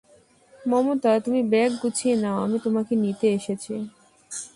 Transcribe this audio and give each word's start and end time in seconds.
মমতা, 0.53 1.11
তুমি 1.19 1.41
ব্যাগ 1.43 1.71
গুছিয়ে 1.81 2.15
নাও 2.15 2.37
আমি 2.45 2.57
তোমাকে 2.65 2.93
নিতে 2.95 3.27
এসেছি। 3.33 3.73